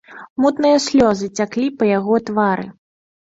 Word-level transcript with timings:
Мутныя 0.43 0.79
слёзы 0.85 1.29
цяклі 1.39 1.67
па 1.81 1.91
яго 1.91 2.15
твары. 2.31 2.65